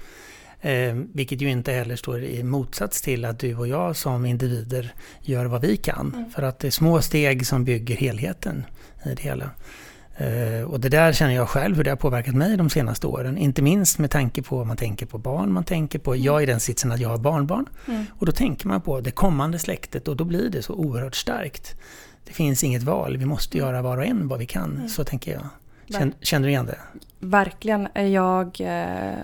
Eh, 0.61 0.95
vilket 1.13 1.41
ju 1.41 1.49
inte 1.49 1.71
heller 1.71 1.95
står 1.95 2.23
i 2.23 2.43
motsats 2.43 3.01
till 3.01 3.25
att 3.25 3.39
du 3.39 3.55
och 3.55 3.67
jag 3.67 3.95
som 3.95 4.25
individer 4.25 4.93
gör 5.21 5.45
vad 5.45 5.61
vi 5.61 5.77
kan. 5.77 6.13
Mm. 6.15 6.29
För 6.29 6.43
att 6.43 6.59
det 6.59 6.67
är 6.67 6.71
små 6.71 7.01
steg 7.01 7.47
som 7.47 7.63
bygger 7.63 7.95
helheten 7.95 8.65
i 9.05 9.09
det 9.09 9.21
hela. 9.21 9.49
Eh, 10.17 10.61
och 10.61 10.79
det 10.79 10.89
där 10.89 11.13
känner 11.13 11.35
jag 11.35 11.49
själv 11.49 11.75
hur 11.75 11.83
det 11.83 11.89
har 11.89 11.97
påverkat 11.97 12.35
mig 12.35 12.57
de 12.57 12.69
senaste 12.69 13.07
åren. 13.07 13.37
Inte 13.37 13.61
minst 13.61 13.99
med 13.99 14.11
tanke 14.11 14.41
på, 14.41 14.65
man 14.65 14.77
tänker 14.77 15.05
på 15.05 15.17
barn, 15.17 15.53
man 15.53 15.63
tänker 15.63 15.99
på, 15.99 16.13
mm. 16.13 16.23
jag 16.23 16.37
är 16.37 16.43
i 16.43 16.45
den 16.45 16.59
sitsen 16.59 16.91
att 16.91 16.99
jag 16.99 17.09
har 17.09 17.17
barnbarn. 17.17 17.65
Mm. 17.87 18.05
Och 18.11 18.25
då 18.25 18.31
tänker 18.31 18.67
man 18.67 18.81
på 18.81 19.01
det 19.01 19.11
kommande 19.11 19.59
släktet 19.59 20.07
och 20.07 20.15
då 20.15 20.23
blir 20.23 20.49
det 20.49 20.61
så 20.61 20.73
oerhört 20.73 21.15
starkt. 21.15 21.75
Det 22.25 22.33
finns 22.33 22.63
inget 22.63 22.83
val, 22.83 23.17
vi 23.17 23.25
måste 23.25 23.57
göra 23.57 23.81
var 23.81 23.97
och 23.97 24.05
en 24.05 24.27
vad 24.27 24.39
vi 24.39 24.45
kan. 24.45 24.75
Mm. 24.75 24.89
Så 24.89 25.03
tänker 25.03 25.31
jag. 25.31 25.47
Känner, 25.89 26.13
känner 26.21 26.47
du 26.47 26.51
igen 26.51 26.65
det? 26.65 26.77
Verkligen. 27.19 27.87
Jag... 28.11 28.61
Eh, 28.61 29.17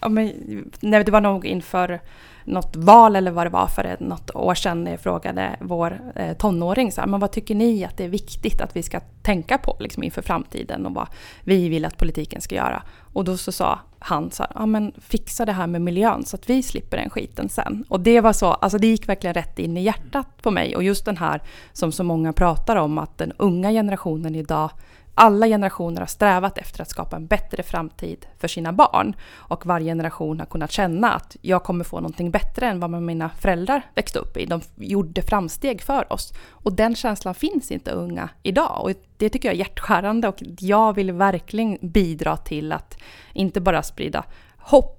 ja, 0.00 0.08
men, 0.08 0.32
nej, 0.80 1.04
det 1.04 1.12
var 1.12 1.20
nog 1.20 1.46
inför 1.46 2.00
något 2.44 2.76
val 2.76 3.16
eller 3.16 3.30
vad 3.30 3.46
det 3.46 3.50
var 3.50 3.66
för 3.66 3.96
något 4.00 4.34
år 4.34 4.54
sedan 4.54 4.84
när 4.84 4.90
jag 4.90 5.00
frågade 5.00 5.56
vår 5.60 6.00
eh, 6.16 6.36
tonåring 6.36 6.92
så 6.92 7.00
här, 7.00 7.08
men 7.08 7.20
vad 7.20 7.32
tycker 7.32 7.54
ni 7.54 7.84
att 7.84 7.96
det 7.96 8.04
är 8.04 8.08
viktigt 8.08 8.60
att 8.60 8.76
vi 8.76 8.82
ska 8.82 9.00
tänka 9.22 9.58
på 9.58 9.76
liksom, 9.80 10.02
inför 10.02 10.22
framtiden 10.22 10.86
och 10.86 10.94
vad 10.94 11.08
vi 11.44 11.68
vill 11.68 11.84
att 11.84 11.98
politiken 11.98 12.40
ska 12.40 12.54
göra. 12.54 12.82
Och 13.12 13.24
då 13.24 13.36
så 13.36 13.52
sa 13.52 13.78
han 13.98 14.30
så 14.30 14.42
här, 14.42 14.52
ja 14.54 14.66
men 14.66 14.92
fixa 14.98 15.44
det 15.44 15.52
här 15.52 15.66
med 15.66 15.82
miljön 15.82 16.24
så 16.24 16.36
att 16.36 16.50
vi 16.50 16.62
slipper 16.62 16.96
den 16.96 17.10
skiten 17.10 17.48
sen. 17.48 17.84
Och 17.88 18.00
det 18.00 18.20
var 18.20 18.32
så, 18.32 18.46
alltså 18.46 18.78
det 18.78 18.86
gick 18.86 19.08
verkligen 19.08 19.34
rätt 19.34 19.58
in 19.58 19.76
i 19.76 19.82
hjärtat 19.82 20.42
på 20.42 20.50
mig 20.50 20.76
och 20.76 20.82
just 20.82 21.04
den 21.04 21.16
här 21.16 21.42
som 21.72 21.92
så 21.92 22.04
många 22.04 22.32
pratar 22.32 22.76
om 22.76 22.98
att 22.98 23.18
den 23.18 23.32
unga 23.36 23.70
generationen 23.70 24.34
idag 24.34 24.70
alla 25.14 25.46
generationer 25.46 26.00
har 26.00 26.06
strävat 26.06 26.58
efter 26.58 26.82
att 26.82 26.90
skapa 26.90 27.16
en 27.16 27.26
bättre 27.26 27.62
framtid 27.62 28.26
för 28.38 28.48
sina 28.48 28.72
barn. 28.72 29.16
Och 29.32 29.66
varje 29.66 29.90
generation 29.90 30.38
har 30.38 30.46
kunnat 30.46 30.70
känna 30.70 31.12
att 31.12 31.36
jag 31.40 31.62
kommer 31.62 31.84
få 31.84 31.96
någonting 31.96 32.30
bättre 32.30 32.66
än 32.66 32.80
vad 32.80 32.90
mina 32.90 33.28
föräldrar 33.28 33.82
växte 33.94 34.18
upp 34.18 34.36
i. 34.36 34.46
De 34.46 34.60
gjorde 34.76 35.22
framsteg 35.22 35.82
för 35.82 36.12
oss. 36.12 36.32
Och 36.50 36.72
den 36.72 36.94
känslan 36.94 37.34
finns 37.34 37.70
inte 37.70 37.90
unga 37.90 38.28
idag. 38.42 38.80
Och 38.84 38.92
det 39.16 39.28
tycker 39.28 39.48
jag 39.48 39.54
är 39.54 39.58
hjärtskärande 39.58 40.28
och 40.28 40.42
jag 40.58 40.92
vill 40.92 41.12
verkligen 41.12 41.78
bidra 41.80 42.36
till 42.36 42.72
att 42.72 42.98
inte 43.32 43.60
bara 43.60 43.82
sprida 43.82 44.24
hopp 44.58 44.96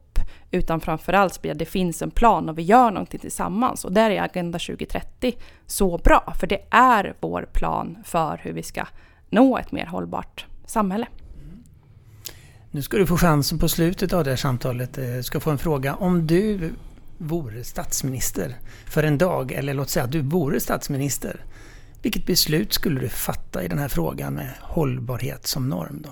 utan 0.51 0.81
framförallt 0.81 1.33
sprida 1.33 1.51
att 1.51 1.59
det 1.59 1.65
finns 1.65 2.01
en 2.01 2.11
plan 2.11 2.49
och 2.49 2.57
vi 2.57 2.61
gör 2.61 2.91
någonting 2.91 3.19
tillsammans. 3.19 3.85
Och 3.85 3.91
där 3.91 4.11
är 4.11 4.21
Agenda 4.21 4.59
2030 4.59 5.33
så 5.65 5.97
bra, 5.97 6.33
för 6.39 6.47
det 6.47 6.61
är 6.71 7.13
vår 7.19 7.49
plan 7.53 7.97
för 8.03 8.39
hur 8.43 8.53
vi 8.53 8.63
ska 8.63 8.85
nå 9.31 9.57
ett 9.57 9.71
mer 9.71 9.85
hållbart 9.85 10.45
samhälle. 10.65 11.07
Nu 12.71 12.81
ska 12.81 12.97
du 12.97 13.07
få 13.07 13.17
chansen 13.17 13.59
på 13.59 13.69
slutet 13.69 14.13
av 14.13 14.23
det 14.23 14.29
här 14.29 14.37
samtalet. 14.37 14.97
Jag 14.97 15.15
eh, 15.15 15.21
ska 15.21 15.39
få 15.39 15.51
en 15.51 15.57
fråga. 15.57 15.95
Om 15.95 16.27
du 16.27 16.73
vore 17.17 17.63
statsminister 17.63 18.55
för 18.85 19.03
en 19.03 19.17
dag, 19.17 19.51
eller 19.51 19.73
låt 19.73 19.89
säga 19.89 20.05
att 20.05 20.11
du 20.11 20.21
vore 20.21 20.59
statsminister. 20.59 21.45
Vilket 22.01 22.25
beslut 22.25 22.73
skulle 22.73 22.99
du 22.99 23.09
fatta 23.09 23.63
i 23.63 23.67
den 23.67 23.79
här 23.79 23.87
frågan 23.87 24.33
med 24.33 24.49
hållbarhet 24.61 25.47
som 25.47 25.69
norm? 25.69 26.01
Då? 26.03 26.09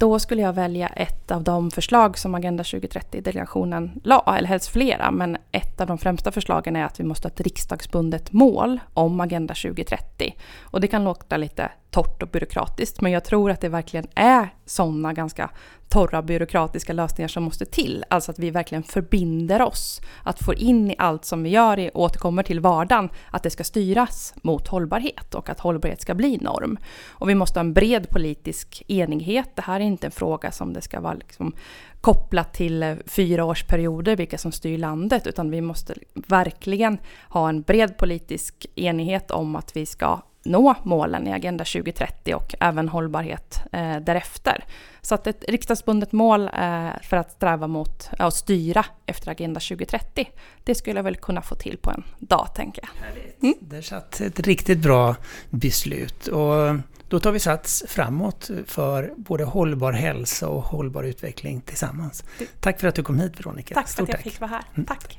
då 0.00 0.18
skulle 0.18 0.42
jag 0.42 0.52
välja 0.52 0.88
ett 0.88 1.30
av 1.30 1.42
de 1.42 1.70
förslag 1.70 2.18
som 2.18 2.34
Agenda 2.34 2.62
2030-delegationen 2.62 4.00
la, 4.04 4.36
eller 4.38 4.48
helst 4.48 4.68
flera, 4.68 5.10
men 5.10 5.36
ett 5.52 5.80
av 5.80 5.86
de 5.86 5.98
främsta 5.98 6.32
förslagen 6.32 6.76
är 6.76 6.84
att 6.84 7.00
vi 7.00 7.04
måste 7.04 7.28
ha 7.28 7.30
ett 7.30 7.40
riksdagsbundet 7.40 8.32
mål 8.32 8.80
om 8.94 9.20
Agenda 9.20 9.54
2030. 9.54 10.34
Och 10.60 10.80
det 10.80 10.86
kan 10.86 11.04
låta 11.04 11.36
lite 11.36 11.70
torrt 11.90 12.22
och 12.22 12.28
byråkratiskt, 12.28 13.00
men 13.00 13.12
jag 13.12 13.24
tror 13.24 13.50
att 13.50 13.60
det 13.60 13.68
verkligen 13.68 14.06
är 14.14 14.54
sådana 14.66 15.12
ganska 15.12 15.50
torra 15.90 16.22
byråkratiska 16.22 16.92
lösningar 16.92 17.28
som 17.28 17.42
måste 17.42 17.64
till. 17.64 18.04
Alltså 18.10 18.30
att 18.30 18.38
vi 18.38 18.50
verkligen 18.50 18.82
förbinder 18.82 19.62
oss 19.62 20.00
att 20.22 20.44
få 20.44 20.54
in 20.54 20.90
i 20.90 20.94
allt 20.98 21.24
som 21.24 21.42
vi 21.42 21.50
gör, 21.50 21.78
i, 21.78 21.90
återkommer 21.94 22.42
till 22.42 22.60
vardagen, 22.60 23.08
att 23.30 23.42
det 23.42 23.50
ska 23.50 23.64
styras 23.64 24.34
mot 24.42 24.68
hållbarhet 24.68 25.34
och 25.34 25.48
att 25.48 25.60
hållbarhet 25.60 26.00
ska 26.00 26.14
bli 26.14 26.36
norm. 26.36 26.78
Och 27.08 27.28
vi 27.28 27.34
måste 27.34 27.58
ha 27.58 27.64
en 27.64 27.72
bred 27.72 28.08
politisk 28.08 28.82
enighet. 28.88 29.50
Det 29.54 29.62
här 29.62 29.80
är 29.80 29.84
inte 29.84 30.06
en 30.06 30.10
fråga 30.10 30.52
som 30.52 30.72
det 30.72 30.80
ska 30.80 31.00
vara 31.00 31.14
liksom 31.14 31.52
kopplat 32.00 32.54
till 32.54 32.82
eh, 32.82 32.94
fyraårsperioder, 33.06 34.16
vilka 34.16 34.38
som 34.38 34.52
styr 34.52 34.78
landet, 34.78 35.26
utan 35.26 35.50
vi 35.50 35.60
måste 35.60 35.94
verkligen 36.14 36.98
ha 37.28 37.48
en 37.48 37.62
bred 37.62 37.96
politisk 37.96 38.66
enighet 38.74 39.30
om 39.30 39.56
att 39.56 39.76
vi 39.76 39.86
ska 39.86 40.20
nå 40.42 40.74
målen 40.82 41.26
i 41.26 41.32
Agenda 41.32 41.64
2030 41.64 42.34
och 42.34 42.54
även 42.60 42.88
hållbarhet 42.88 43.62
eh, 43.72 43.96
därefter. 43.96 44.64
Så 45.00 45.14
att 45.14 45.26
ett 45.26 45.44
riksdagsbundet 45.48 46.12
mål 46.12 46.42
eh, 46.42 46.88
för 47.02 47.16
att 47.16 47.32
sträva 47.32 47.66
mot 47.66 48.10
att 48.18 48.34
styra 48.34 48.84
efter 49.06 49.30
Agenda 49.30 49.60
2030, 49.60 50.28
det 50.64 50.74
skulle 50.74 50.98
jag 50.98 51.04
väl 51.04 51.16
kunna 51.16 51.42
få 51.42 51.54
till 51.54 51.78
på 51.78 51.90
en 51.90 52.04
dag, 52.18 52.48
tänker 52.54 52.82
jag. 52.82 53.22
Mm. 53.42 53.54
Där 53.60 53.82
satt 53.82 54.20
ett 54.20 54.40
riktigt 54.40 54.78
bra 54.78 55.16
beslut. 55.50 56.26
Och 56.26 56.76
då 57.08 57.20
tar 57.20 57.32
vi 57.32 57.40
sats 57.40 57.84
framåt 57.88 58.50
för 58.66 59.12
både 59.16 59.44
hållbar 59.44 59.92
hälsa 59.92 60.48
och 60.48 60.62
hållbar 60.62 61.04
utveckling 61.04 61.60
tillsammans. 61.60 62.24
Tack 62.60 62.80
för 62.80 62.88
att 62.88 62.94
du 62.94 63.02
kom 63.02 63.18
hit 63.18 63.40
Veronica. 63.40 63.74
Tack 63.74 63.86
för 63.86 63.92
Stort 63.92 64.02
att 64.02 64.08
jag 64.08 64.16
tack. 64.16 64.32
fick 64.32 64.40
vara 64.40 64.50
här. 64.50 64.62
Mm. 64.74 64.86
Tack. 64.86 65.18